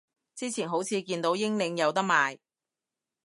[0.33, 2.39] 之前好似見到英領有得賣